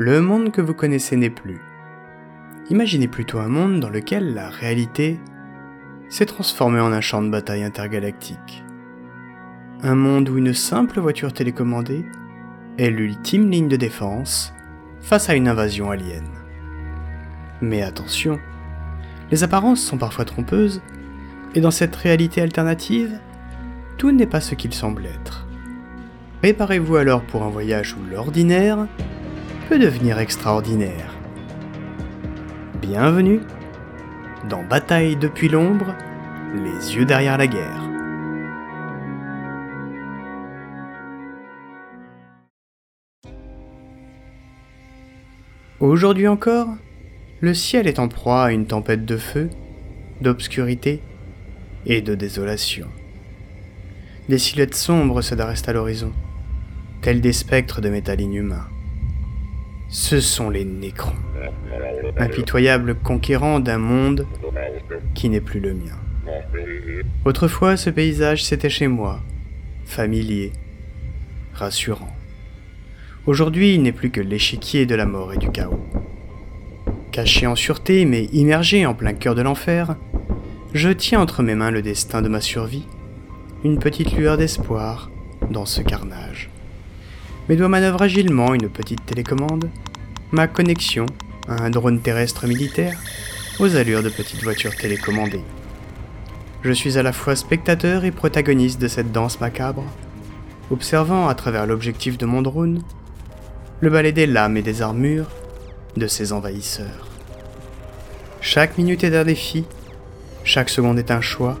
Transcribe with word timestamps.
le 0.00 0.20
monde 0.20 0.52
que 0.52 0.60
vous 0.60 0.74
connaissez 0.74 1.16
n'est 1.16 1.28
plus. 1.28 1.60
Imaginez 2.70 3.08
plutôt 3.08 3.40
un 3.40 3.48
monde 3.48 3.80
dans 3.80 3.88
lequel 3.88 4.32
la 4.32 4.48
réalité 4.48 5.18
s'est 6.08 6.24
transformée 6.24 6.78
en 6.78 6.92
un 6.92 7.00
champ 7.00 7.20
de 7.20 7.28
bataille 7.28 7.64
intergalactique. 7.64 8.62
Un 9.82 9.96
monde 9.96 10.28
où 10.28 10.38
une 10.38 10.54
simple 10.54 11.00
voiture 11.00 11.32
télécommandée 11.32 12.04
est 12.78 12.90
l'ultime 12.90 13.50
ligne 13.50 13.66
de 13.66 13.74
défense 13.74 14.54
face 15.00 15.28
à 15.30 15.34
une 15.34 15.48
invasion 15.48 15.90
alien. 15.90 16.28
Mais 17.60 17.82
attention, 17.82 18.38
les 19.32 19.42
apparences 19.42 19.82
sont 19.82 19.98
parfois 19.98 20.24
trompeuses, 20.24 20.80
et 21.56 21.60
dans 21.60 21.72
cette 21.72 21.96
réalité 21.96 22.40
alternative, 22.40 23.18
tout 23.96 24.12
n'est 24.12 24.26
pas 24.26 24.40
ce 24.40 24.54
qu'il 24.54 24.72
semble 24.72 25.06
être. 25.06 25.48
Préparez-vous 26.40 26.94
alors 26.94 27.22
pour 27.22 27.42
un 27.42 27.50
voyage 27.50 27.96
où 27.96 28.08
l'ordinaire 28.08 28.86
peut 29.68 29.78
devenir 29.78 30.18
extraordinaire. 30.18 31.14
Bienvenue 32.80 33.40
dans 34.48 34.62
Bataille 34.62 35.16
depuis 35.16 35.50
l'ombre, 35.50 35.94
les 36.54 36.96
yeux 36.96 37.04
derrière 37.04 37.36
la 37.36 37.46
guerre. 37.46 37.82
Aujourd'hui 45.80 46.28
encore, 46.28 46.68
le 47.40 47.52
ciel 47.52 47.86
est 47.86 47.98
en 47.98 48.08
proie 48.08 48.44
à 48.44 48.52
une 48.52 48.66
tempête 48.66 49.04
de 49.04 49.18
feu, 49.18 49.50
d'obscurité 50.22 51.02
et 51.84 52.00
de 52.00 52.14
désolation. 52.14 52.88
Des 54.30 54.38
silhouettes 54.38 54.74
sombres 54.74 55.20
se 55.20 55.34
dressent 55.34 55.68
à 55.68 55.74
l'horizon, 55.74 56.12
tels 57.02 57.20
des 57.20 57.34
spectres 57.34 57.82
de 57.82 57.90
métal 57.90 58.22
inhumain. 58.22 58.66
Ce 59.88 60.20
sont 60.20 60.50
les 60.50 60.64
Nécrons, 60.66 61.14
impitoyables 62.18 62.94
conquérants 62.94 63.58
d'un 63.58 63.78
monde 63.78 64.26
qui 65.14 65.30
n'est 65.30 65.40
plus 65.40 65.60
le 65.60 65.72
mien. 65.72 65.96
Autrefois, 67.24 67.76
ce 67.76 67.88
paysage 67.88 68.44
c'était 68.44 68.68
chez 68.68 68.86
moi, 68.86 69.20
familier, 69.86 70.52
rassurant. 71.54 72.14
Aujourd'hui, 73.26 73.74
il 73.74 73.82
n'est 73.82 73.92
plus 73.92 74.10
que 74.10 74.20
l'échiquier 74.20 74.84
de 74.84 74.94
la 74.94 75.06
mort 75.06 75.32
et 75.32 75.38
du 75.38 75.50
chaos. 75.50 75.84
Caché 77.10 77.46
en 77.46 77.56
sûreté, 77.56 78.04
mais 78.04 78.24
immergé 78.26 78.84
en 78.86 78.94
plein 78.94 79.14
cœur 79.14 79.34
de 79.34 79.42
l'enfer, 79.42 79.96
je 80.74 80.90
tiens 80.90 81.20
entre 81.20 81.42
mes 81.42 81.54
mains 81.54 81.70
le 81.70 81.82
destin 81.82 82.20
de 82.20 82.28
ma 82.28 82.42
survie, 82.42 82.86
une 83.64 83.78
petite 83.78 84.12
lueur 84.12 84.36
d'espoir 84.36 85.10
dans 85.50 85.66
ce 85.66 85.80
carnage. 85.80 86.50
Mes 87.48 87.56
doigts 87.56 87.68
manœuvrent 87.68 88.02
agilement 88.02 88.52
une 88.52 88.68
petite 88.68 89.06
télécommande, 89.06 89.70
ma 90.32 90.46
connexion 90.46 91.06
à 91.48 91.62
un 91.62 91.70
drone 91.70 92.00
terrestre 92.00 92.46
militaire 92.46 93.00
aux 93.58 93.74
allures 93.74 94.02
de 94.02 94.10
petite 94.10 94.42
voiture 94.42 94.76
télécommandée. 94.76 95.40
Je 96.62 96.72
suis 96.72 96.98
à 96.98 97.02
la 97.02 97.14
fois 97.14 97.36
spectateur 97.36 98.04
et 98.04 98.10
protagoniste 98.10 98.78
de 98.80 98.88
cette 98.88 99.12
danse 99.12 99.40
macabre, 99.40 99.84
observant 100.70 101.28
à 101.28 101.34
travers 101.34 101.66
l'objectif 101.66 102.18
de 102.18 102.26
mon 102.26 102.42
drone 102.42 102.82
le 103.80 103.88
balai 103.88 104.12
des 104.12 104.26
lames 104.26 104.58
et 104.58 104.62
des 104.62 104.82
armures 104.82 105.30
de 105.96 106.06
ces 106.06 106.34
envahisseurs. 106.34 107.08
Chaque 108.42 108.76
minute 108.76 109.04
est 109.04 109.16
un 109.16 109.24
défi, 109.24 109.64
chaque 110.44 110.68
seconde 110.68 110.98
est 110.98 111.10
un 111.10 111.22
choix 111.22 111.58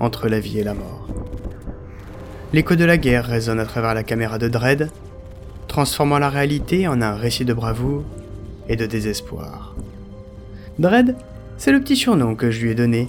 entre 0.00 0.28
la 0.28 0.40
vie 0.40 0.58
et 0.58 0.64
la 0.64 0.74
mort. 0.74 1.06
L'écho 2.52 2.74
de 2.74 2.84
la 2.84 2.96
guerre 2.96 3.26
résonne 3.26 3.60
à 3.60 3.66
travers 3.66 3.94
la 3.94 4.02
caméra 4.02 4.38
de 4.38 4.48
Dredd, 4.48 4.90
transformant 5.70 6.18
la 6.18 6.28
réalité 6.28 6.88
en 6.88 7.00
un 7.00 7.14
récit 7.14 7.44
de 7.44 7.54
bravoure 7.54 8.02
et 8.68 8.74
de 8.74 8.86
désespoir. 8.86 9.76
Dredd, 10.80 11.14
c'est 11.58 11.70
le 11.70 11.80
petit 11.80 11.96
surnom 11.96 12.34
que 12.34 12.50
je 12.50 12.60
lui 12.60 12.72
ai 12.72 12.74
donné, 12.74 13.08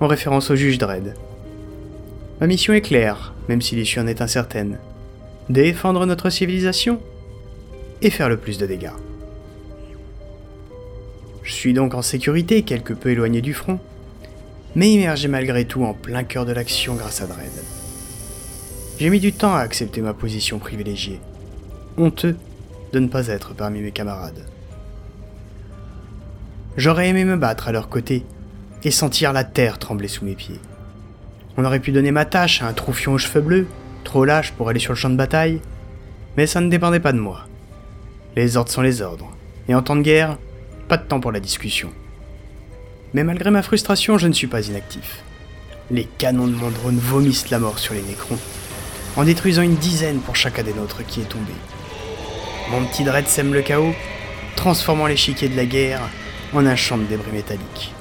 en 0.00 0.06
référence 0.06 0.50
au 0.50 0.56
juge 0.56 0.78
Dredd. 0.78 1.14
Ma 2.40 2.46
mission 2.46 2.72
est 2.72 2.80
claire, 2.80 3.34
même 3.50 3.60
si 3.60 3.76
l'issue 3.76 4.00
en 4.00 4.06
est 4.06 4.22
incertaine. 4.22 4.78
Défendre 5.50 6.06
notre 6.06 6.30
civilisation 6.30 7.00
et 8.00 8.08
faire 8.08 8.30
le 8.30 8.38
plus 8.38 8.56
de 8.56 8.64
dégâts. 8.64 8.96
Je 11.42 11.52
suis 11.52 11.74
donc 11.74 11.92
en 11.94 12.02
sécurité, 12.02 12.62
quelque 12.62 12.94
peu 12.94 13.10
éloigné 13.10 13.42
du 13.42 13.52
front, 13.52 13.78
mais 14.74 14.90
immergé 14.90 15.28
malgré 15.28 15.66
tout 15.66 15.84
en 15.84 15.92
plein 15.92 16.24
cœur 16.24 16.46
de 16.46 16.52
l'action 16.52 16.94
grâce 16.94 17.20
à 17.20 17.26
Dredd. 17.26 17.52
J'ai 18.98 19.10
mis 19.10 19.20
du 19.20 19.34
temps 19.34 19.54
à 19.54 19.60
accepter 19.60 20.00
ma 20.00 20.14
position 20.14 20.58
privilégiée, 20.58 21.20
honteux 21.96 22.36
de 22.92 22.98
ne 22.98 23.08
pas 23.08 23.28
être 23.28 23.54
parmi 23.54 23.80
mes 23.80 23.92
camarades. 23.92 24.46
J'aurais 26.76 27.08
aimé 27.08 27.24
me 27.24 27.36
battre 27.36 27.68
à 27.68 27.72
leur 27.72 27.88
côté 27.88 28.24
et 28.84 28.90
sentir 28.90 29.32
la 29.32 29.44
terre 29.44 29.78
trembler 29.78 30.08
sous 30.08 30.24
mes 30.24 30.34
pieds. 30.34 30.60
On 31.56 31.64
aurait 31.64 31.80
pu 31.80 31.92
donner 31.92 32.12
ma 32.12 32.24
tâche 32.24 32.62
à 32.62 32.66
un 32.66 32.72
troufion 32.72 33.12
aux 33.12 33.18
cheveux 33.18 33.40
bleus, 33.40 33.66
trop 34.04 34.24
lâche 34.24 34.52
pour 34.52 34.68
aller 34.68 34.80
sur 34.80 34.92
le 34.92 34.98
champ 34.98 35.10
de 35.10 35.16
bataille, 35.16 35.60
mais 36.36 36.46
ça 36.46 36.60
ne 36.60 36.70
dépendait 36.70 37.00
pas 37.00 37.12
de 37.12 37.18
moi. 37.18 37.46
Les 38.36 38.56
ordres 38.56 38.70
sont 38.70 38.82
les 38.82 39.02
ordres. 39.02 39.30
Et 39.68 39.74
en 39.74 39.82
temps 39.82 39.96
de 39.96 40.02
guerre, 40.02 40.38
pas 40.88 40.96
de 40.96 41.04
temps 41.04 41.20
pour 41.20 41.32
la 41.32 41.40
discussion. 41.40 41.90
Mais 43.12 43.24
malgré 43.24 43.50
ma 43.50 43.62
frustration, 43.62 44.18
je 44.18 44.28
ne 44.28 44.32
suis 44.32 44.46
pas 44.46 44.66
inactif. 44.66 45.22
Les 45.90 46.04
canons 46.04 46.46
de 46.46 46.54
mon 46.54 46.70
drone 46.70 46.98
vomissent 46.98 47.50
la 47.50 47.58
mort 47.58 47.78
sur 47.78 47.94
les 47.94 48.02
Nécrons, 48.02 48.38
en 49.16 49.24
détruisant 49.24 49.62
une 49.62 49.76
dizaine 49.76 50.20
pour 50.20 50.36
chacun 50.36 50.62
des 50.62 50.72
nôtres 50.72 51.04
qui 51.06 51.20
est 51.20 51.28
tombé. 51.28 51.52
Mon 52.70 52.84
petit 52.84 53.04
dread 53.04 53.26
sème 53.26 53.52
le 53.52 53.62
chaos, 53.62 53.94
transformant 54.56 55.06
l'échiquier 55.06 55.48
de 55.48 55.56
la 55.56 55.64
guerre 55.64 56.00
en 56.52 56.66
un 56.66 56.76
champ 56.76 56.96
de 56.96 57.04
débris 57.04 57.32
métalliques. 57.32 57.92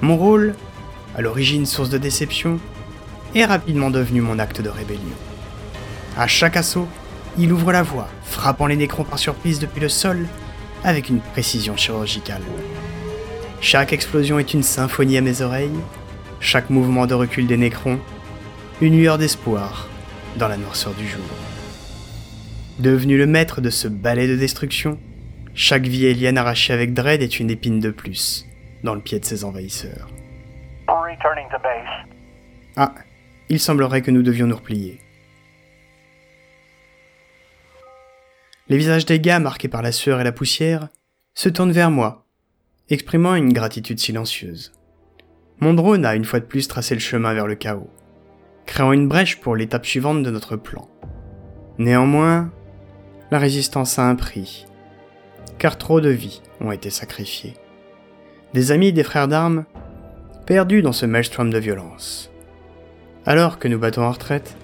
Mon 0.00 0.16
rôle, 0.16 0.54
à 1.16 1.22
l'origine 1.22 1.66
source 1.66 1.90
de 1.90 1.98
déception, 1.98 2.60
est 3.34 3.44
rapidement 3.44 3.90
devenu 3.90 4.20
mon 4.20 4.38
acte 4.38 4.60
de 4.60 4.68
rébellion. 4.68 5.00
À 6.16 6.26
chaque 6.26 6.56
assaut, 6.56 6.88
il 7.36 7.52
ouvre 7.52 7.72
la 7.72 7.82
voie, 7.82 8.08
frappant 8.24 8.66
les 8.66 8.76
nécrons 8.76 9.04
par 9.04 9.18
surprise 9.18 9.58
depuis 9.58 9.80
le 9.80 9.88
sol, 9.88 10.28
avec 10.84 11.08
une 11.08 11.20
précision 11.20 11.76
chirurgicale. 11.76 12.42
Chaque 13.60 13.92
explosion 13.92 14.38
est 14.38 14.54
une 14.54 14.62
symphonie 14.62 15.18
à 15.18 15.20
mes 15.20 15.42
oreilles, 15.42 15.70
chaque 16.38 16.70
mouvement 16.70 17.06
de 17.06 17.14
recul 17.14 17.46
des 17.46 17.56
nécrons, 17.56 17.98
une 18.80 18.98
lueur 18.98 19.18
d'espoir 19.18 19.88
dans 20.36 20.48
la 20.48 20.56
noirceur 20.56 20.92
du 20.94 21.06
jour. 21.06 21.24
Devenu 22.78 23.16
le 23.16 23.26
maître 23.26 23.60
de 23.60 23.70
ce 23.70 23.86
balai 23.88 24.26
de 24.26 24.36
destruction, 24.36 24.98
chaque 25.54 25.86
vie 25.86 26.08
alien 26.08 26.36
arrachée 26.36 26.72
avec 26.72 26.92
Dread 26.92 27.22
est 27.22 27.38
une 27.38 27.50
épine 27.50 27.78
de 27.78 27.90
plus 27.90 28.46
dans 28.82 28.94
le 28.94 29.00
pied 29.00 29.20
de 29.20 29.24
ses 29.24 29.44
envahisseurs. 29.44 30.08
Ah, 32.76 32.94
il 33.48 33.60
semblerait 33.60 34.02
que 34.02 34.10
nous 34.10 34.22
devions 34.22 34.46
nous 34.46 34.56
replier. 34.56 34.98
Les 38.68 38.76
visages 38.76 39.06
des 39.06 39.20
gars, 39.20 39.38
marqués 39.38 39.68
par 39.68 39.82
la 39.82 39.92
sueur 39.92 40.20
et 40.20 40.24
la 40.24 40.32
poussière, 40.32 40.88
se 41.34 41.48
tournent 41.48 41.72
vers 41.72 41.90
moi, 41.90 42.26
exprimant 42.88 43.34
une 43.34 43.52
gratitude 43.52 44.00
silencieuse. 44.00 44.72
Mon 45.60 45.74
drone 45.74 46.04
a 46.04 46.14
une 46.14 46.24
fois 46.24 46.40
de 46.40 46.46
plus 46.46 46.66
tracé 46.66 46.94
le 46.94 47.00
chemin 47.00 47.34
vers 47.34 47.46
le 47.46 47.54
chaos, 47.54 47.90
créant 48.66 48.92
une 48.92 49.08
brèche 49.08 49.40
pour 49.40 49.56
l'étape 49.56 49.86
suivante 49.86 50.22
de 50.22 50.30
notre 50.30 50.56
plan. 50.56 50.88
Néanmoins, 51.78 52.50
la 53.30 53.38
résistance 53.38 53.98
a 53.98 54.08
un 54.08 54.14
prix, 54.14 54.66
car 55.58 55.78
trop 55.78 56.00
de 56.00 56.10
vies 56.10 56.42
ont 56.60 56.72
été 56.72 56.90
sacrifiées. 56.90 57.54
Des 58.52 58.70
amis 58.70 58.92
des 58.92 59.02
frères 59.02 59.28
d'armes, 59.28 59.64
perdus 60.46 60.82
dans 60.82 60.92
ce 60.92 61.06
maelstrom 61.06 61.50
de 61.50 61.58
violence. 61.58 62.30
Alors 63.26 63.58
que 63.58 63.68
nous 63.68 63.78
battons 63.78 64.02
en 64.02 64.12
retraite, 64.12 64.56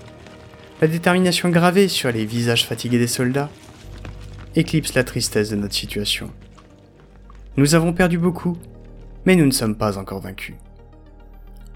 la 0.80 0.88
détermination 0.88 1.48
gravée 1.48 1.88
sur 1.88 2.12
les 2.12 2.24
visages 2.24 2.66
fatigués 2.66 2.98
des 2.98 3.06
soldats 3.06 3.50
éclipse 4.54 4.94
la 4.94 5.04
tristesse 5.04 5.50
de 5.50 5.56
notre 5.56 5.74
situation. 5.74 6.30
Nous 7.56 7.74
avons 7.74 7.92
perdu 7.92 8.18
beaucoup, 8.18 8.56
mais 9.24 9.36
nous 9.36 9.46
ne 9.46 9.50
sommes 9.50 9.76
pas 9.76 9.98
encore 9.98 10.20
vaincus. 10.20 10.56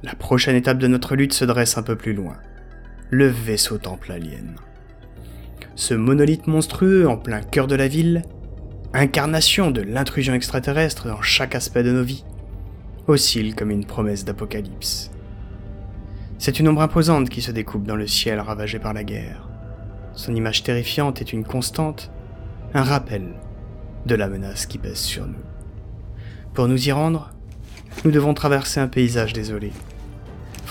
La 0.05 0.15
prochaine 0.15 0.55
étape 0.55 0.77
de 0.77 0.87
notre 0.87 1.17
lutte 1.17 1.33
se 1.33 1.47
dresse 1.47 1.79
un 1.79 1.83
peu 1.83 1.97
plus 1.97 2.13
loin. 2.13 2.37
Le 3.09 3.27
vaisseau 3.27 3.79
temple 3.79 4.13
alien. 4.13 4.57
Ce 5.77 5.95
monolithe 5.95 6.47
monstrueux 6.47 7.09
en 7.09 7.17
plein 7.17 7.41
cœur 7.41 7.67
de 7.67 7.75
la 7.75 7.89
ville, 7.89 8.21
incarnation 8.93 9.71
de 9.71 9.81
l'intrusion 9.81 10.35
extraterrestre 10.35 11.09
dans 11.09 11.23
chaque 11.23 11.55
aspect 11.55 11.83
de 11.83 11.91
nos 11.91 12.03
vies, 12.03 12.27
oscille 13.07 13.55
comme 13.55 13.71
une 13.71 13.87
promesse 13.87 14.27
d'apocalypse. 14.27 15.11
C'est 16.37 16.61
une 16.61 16.69
ombre 16.69 16.83
imposante 16.83 17.31
qui 17.31 17.41
se 17.41 17.51
découpe 17.51 17.87
dans 17.87 17.97
le 17.97 18.07
ciel 18.07 18.41
ravagé 18.41 18.79
par 18.79 18.93
la 18.93 19.05
guerre. 19.05 19.49
Son 20.13 20.35
image 20.35 20.65
terrifiante 20.65 21.23
est 21.23 21.33
une 21.33 21.45
constante, 21.45 22.11
un 22.75 22.83
rappel 22.83 23.33
de 24.05 24.15
la 24.15 24.29
menace 24.29 24.67
qui 24.67 24.77
pèse 24.77 24.99
sur 24.99 25.27
nous. 25.27 25.43
Pour 26.53 26.69
nous 26.69 26.89
y 26.89 26.93
rendre, 26.93 27.31
nous 28.05 28.11
devons 28.11 28.35
traverser 28.35 28.81
un 28.81 28.89
paysage 28.89 29.33
désolé, 29.33 29.73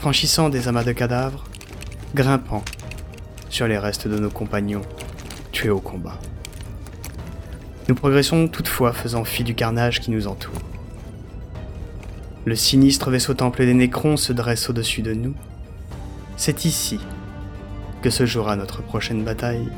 franchissant 0.04 0.50
des 0.50 0.68
amas 0.68 0.84
de 0.84 0.92
cadavres, 0.92 1.46
grimpant 2.14 2.62
sur 3.48 3.70
les 3.70 3.78
restes 3.78 4.06
de 4.06 4.20
nos 4.20 4.30
compagnons 4.30 4.82
tués 5.54 5.70
au 5.70 5.80
combat. 5.80 6.20
Nous 7.88 7.96
progressons 7.96 8.50
toutefois 8.50 8.92
faisant 8.92 9.24
fi 9.24 9.46
du 9.46 9.56
carnage 9.56 10.02
qui 10.02 10.12
nous 10.12 10.28
entoure. 10.28 10.60
Le 12.44 12.54
sinistre 12.54 13.12
vaisseau 13.12 13.34
temple 13.34 13.66
des 13.66 13.74
Nécrons 13.74 14.18
se 14.18 14.34
dresse 14.34 14.70
au-dessus 14.70 15.04
de 15.04 15.14
nous. 15.14 15.36
C'est 16.36 16.66
ici 16.66 17.00
que 18.02 18.10
se 18.10 18.26
jouera 18.26 18.58
notre 18.58 18.82
prochaine 18.82 19.24
bataille, 19.24 19.70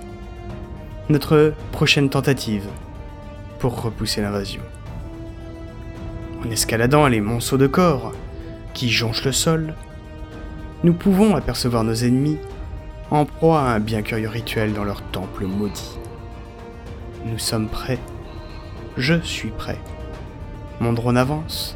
notre 1.07 1.53
prochaine 1.71 2.09
tentative 2.09 2.65
pour 3.59 3.79
repousser 3.79 4.21
l'invasion. 4.21 4.63
En 6.43 6.49
escaladant 6.49 7.05
les 7.05 7.21
monceaux 7.21 7.59
de 7.59 7.67
corps 7.67 8.11
qui 8.73 8.89
jonchent 8.89 9.25
le 9.25 9.31
sol, 9.31 9.75
nous 10.85 10.93
pouvons 10.93 11.35
apercevoir 11.35 11.83
nos 11.83 11.95
ennemis 11.95 12.37
en 13.09 13.25
proie 13.25 13.59
à 13.59 13.73
un 13.73 13.79
bien 13.79 14.03
curieux 14.03 14.29
rituel 14.29 14.73
dans 14.73 14.83
leur 14.83 15.01
temple 15.01 15.47
maudit. 15.47 15.97
Nous 17.25 17.39
sommes 17.39 17.69
prêts. 17.69 17.97
Je 18.95 19.19
suis 19.21 19.49
prêt. 19.49 19.79
Mon 20.79 20.93
drone 20.93 21.17
avance. 21.17 21.75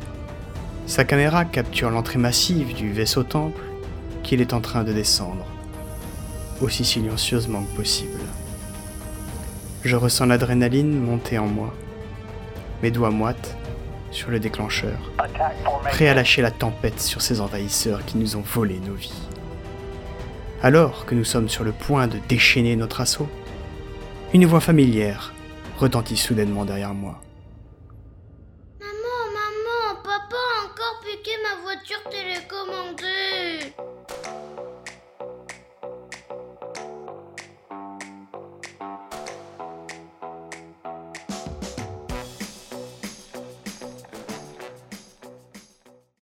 Sa 0.85 1.05
caméra 1.05 1.43
capture 1.43 1.89
l'entrée 1.89 2.19
massive 2.19 2.75
du 2.75 2.93
vaisseau 2.93 3.23
temple 3.23 3.63
qu'il 4.21 4.41
est 4.41 4.53
en 4.53 4.61
train 4.61 4.83
de 4.83 4.93
descendre, 4.93 5.47
aussi 6.61 6.85
silencieusement 6.85 7.63
que 7.63 7.77
possible. 7.77 8.21
Je 9.83 9.95
ressens 9.95 10.27
l'adrénaline 10.27 10.99
monter 10.99 11.39
en 11.39 11.47
moi, 11.47 11.73
mes 12.83 12.91
doigts 12.91 13.09
moites 13.09 13.57
sur 14.11 14.31
le 14.31 14.39
déclencheur, 14.39 15.11
prêt 15.85 16.07
à 16.07 16.13
lâcher 16.13 16.41
la 16.41 16.51
tempête 16.51 16.99
sur 16.99 17.21
ces 17.21 17.41
envahisseurs 17.41 18.05
qui 18.05 18.17
nous 18.17 18.35
ont 18.35 18.43
volé 18.43 18.79
nos 18.85 18.93
vies. 18.93 19.27
Alors 20.61 21.05
que 21.05 21.15
nous 21.15 21.23
sommes 21.23 21.49
sur 21.49 21.63
le 21.63 21.71
point 21.71 22.07
de 22.07 22.17
déchaîner 22.27 22.75
notre 22.75 23.01
assaut, 23.01 23.29
une 24.33 24.45
voix 24.45 24.59
familière 24.59 25.33
retentit 25.77 26.17
soudainement 26.17 26.65
derrière 26.65 26.93
moi. 26.93 27.21